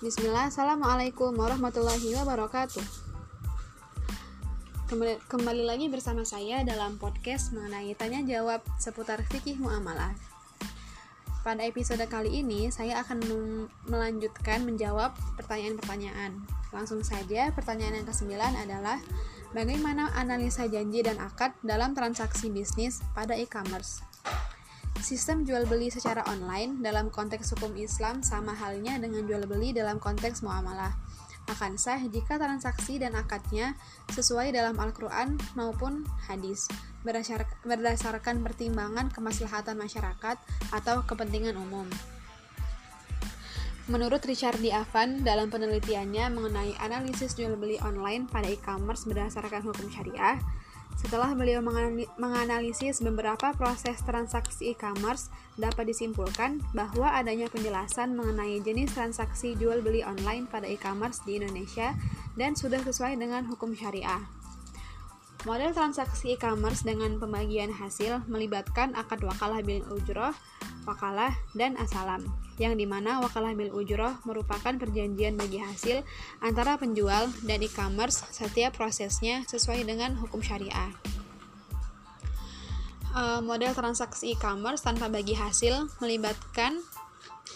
Bismillah, 0.00 0.48
Assalamualaikum 0.48 1.36
warahmatullahi 1.36 2.16
wabarakatuh. 2.16 2.80
Kembali, 4.88 5.20
kembali 5.28 5.68
lagi 5.68 5.92
bersama 5.92 6.24
saya 6.24 6.64
dalam 6.64 6.96
podcast 6.96 7.52
mengenai 7.52 7.92
tanya 8.00 8.24
jawab 8.24 8.64
seputar 8.80 9.20
fikih 9.28 9.60
muamalah. 9.60 10.16
Pada 11.44 11.68
episode 11.68 12.00
kali 12.08 12.40
ini 12.40 12.72
saya 12.72 13.04
akan 13.04 13.20
melanjutkan 13.92 14.64
menjawab 14.64 15.12
pertanyaan-pertanyaan. 15.36 16.48
Langsung 16.72 17.04
saja 17.04 17.52
pertanyaan 17.52 18.00
yang 18.00 18.08
kesembilan 18.08 18.56
adalah 18.56 19.04
bagaimana 19.52 20.16
analisa 20.16 20.64
janji 20.64 21.04
dan 21.04 21.20
akad 21.20 21.52
dalam 21.60 21.92
transaksi 21.92 22.48
bisnis 22.48 23.04
pada 23.12 23.36
e-commerce 23.36 24.00
Sistem 25.00 25.48
jual 25.48 25.64
beli 25.64 25.88
secara 25.88 26.20
online 26.28 26.84
dalam 26.84 27.08
konteks 27.08 27.56
hukum 27.56 27.72
Islam 27.80 28.20
sama 28.20 28.52
halnya 28.52 29.00
dengan 29.00 29.24
jual 29.24 29.48
beli 29.48 29.72
dalam 29.72 29.96
konteks 29.96 30.44
muamalah. 30.44 30.92
Akan 31.48 31.80
sah 31.80 31.98
jika 32.04 32.36
transaksi 32.36 33.00
dan 33.00 33.16
akadnya 33.16 33.74
sesuai 34.12 34.52
dalam 34.52 34.76
Al-Quran 34.76 35.40
maupun 35.56 36.04
hadis, 36.28 36.68
berdasarkan 37.64 38.44
pertimbangan 38.44 39.08
kemaslahatan 39.08 39.80
masyarakat 39.80 40.36
atau 40.68 40.96
kepentingan 41.08 41.56
umum. 41.56 41.88
Menurut 43.90 44.22
Richard 44.28 44.62
D. 44.62 44.70
Avan 44.70 45.26
dalam 45.26 45.50
penelitiannya 45.50 46.30
mengenai 46.30 46.78
analisis 46.78 47.34
jual 47.34 47.58
beli 47.58 47.80
online 47.82 48.30
pada 48.30 48.46
e-commerce 48.46 49.08
berdasarkan 49.08 49.66
hukum 49.66 49.90
syariah, 49.90 50.38
setelah 51.00 51.32
beliau 51.32 51.64
menganalisis 52.20 53.00
beberapa 53.00 53.56
proses 53.56 54.04
transaksi 54.04 54.76
e-commerce, 54.76 55.32
dapat 55.56 55.88
disimpulkan 55.88 56.60
bahwa 56.76 57.08
adanya 57.16 57.48
penjelasan 57.48 58.12
mengenai 58.12 58.60
jenis 58.60 58.92
transaksi 58.92 59.56
jual 59.56 59.80
beli 59.80 60.04
online 60.04 60.44
pada 60.44 60.68
e-commerce 60.68 61.24
di 61.24 61.40
Indonesia 61.40 61.96
dan 62.36 62.52
sudah 62.52 62.84
sesuai 62.84 63.16
dengan 63.16 63.48
hukum 63.48 63.72
syariah. 63.72 64.20
Model 65.48 65.72
transaksi 65.72 66.36
e-commerce 66.36 66.84
dengan 66.84 67.16
pembagian 67.16 67.72
hasil 67.72 68.28
melibatkan 68.28 68.92
akad 68.92 69.24
wakalah 69.24 69.64
bil 69.64 69.80
ujroh, 69.88 70.36
wakalah, 70.90 71.30
dan 71.54 71.78
asalam, 71.78 72.26
yang 72.58 72.74
di 72.74 72.84
mana 72.84 73.22
wakalah 73.22 73.54
bil 73.54 73.70
ujroh 73.70 74.18
merupakan 74.26 74.74
perjanjian 74.74 75.38
bagi 75.38 75.62
hasil 75.62 76.02
antara 76.42 76.74
penjual 76.74 77.30
dan 77.46 77.62
e-commerce 77.62 78.26
setiap 78.34 78.74
prosesnya 78.74 79.46
sesuai 79.46 79.86
dengan 79.86 80.18
hukum 80.18 80.42
syariah. 80.42 80.90
Uh, 83.10 83.42
model 83.42 83.74
transaksi 83.74 84.34
e-commerce 84.34 84.82
tanpa 84.82 85.10
bagi 85.10 85.34
hasil 85.34 85.86
melibatkan 86.02 86.78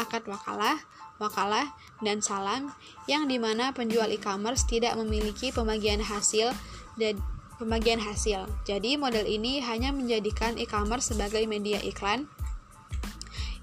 akad 0.00 0.24
wakalah, 0.28 0.80
wakalah, 1.20 1.72
dan 2.00 2.24
salam 2.24 2.72
yang 3.04 3.28
di 3.28 3.36
mana 3.36 3.72
penjual 3.72 4.08
e-commerce 4.08 4.64
tidak 4.68 4.96
memiliki 4.96 5.52
pembagian 5.52 6.00
hasil 6.00 6.52
dan 6.96 7.20
pembagian 7.60 8.00
hasil. 8.00 8.48
Jadi 8.64 8.96
model 8.96 9.28
ini 9.28 9.62
hanya 9.62 9.94
menjadikan 9.94 10.56
e-commerce 10.56 11.14
sebagai 11.14 11.44
media 11.44 11.78
iklan 11.84 12.26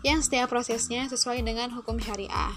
yang 0.05 0.23
setiap 0.23 0.51
prosesnya 0.51 1.07
sesuai 1.11 1.43
dengan 1.43 1.71
hukum 1.75 1.99
syariah. 1.99 2.55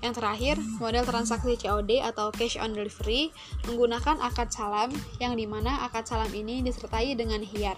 Yang 0.00 0.14
terakhir, 0.16 0.56
model 0.80 1.04
transaksi 1.04 1.60
COD 1.60 2.00
atau 2.00 2.32
cash 2.32 2.56
on 2.56 2.72
delivery 2.72 3.28
menggunakan 3.68 4.16
akad 4.24 4.48
salam 4.48 4.88
yang 5.20 5.36
di 5.36 5.44
mana 5.44 5.84
akad 5.84 6.08
salam 6.08 6.32
ini 6.32 6.64
disertai 6.64 7.12
dengan 7.12 7.44
hiar. 7.44 7.76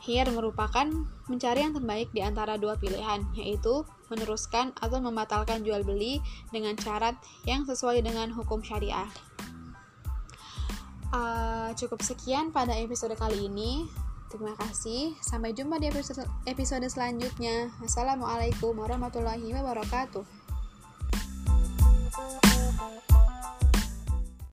Hiar 0.00 0.28
merupakan 0.32 0.88
mencari 1.28 1.60
yang 1.64 1.76
terbaik 1.76 2.08
di 2.12 2.20
antara 2.24 2.56
dua 2.60 2.76
pilihan, 2.76 3.24
yaitu 3.36 3.84
meneruskan 4.12 4.72
atau 4.80 5.00
membatalkan 5.00 5.64
jual 5.64 5.80
beli 5.84 6.20
dengan 6.52 6.76
syarat 6.76 7.16
yang 7.48 7.64
sesuai 7.64 8.04
dengan 8.04 8.32
hukum 8.32 8.60
syariah. 8.60 9.08
Uh, 11.10 11.72
cukup 11.74 12.00
sekian 12.04 12.52
pada 12.52 12.76
episode 12.76 13.16
kali 13.16 13.48
ini. 13.48 13.88
Terima 14.30 14.54
kasih. 14.54 15.18
Sampai 15.18 15.50
jumpa 15.50 15.82
di 15.82 15.90
episode, 16.46 16.86
selanjutnya. 16.86 17.74
Assalamualaikum 17.82 18.78
warahmatullahi 18.78 19.50
wabarakatuh. 19.50 20.22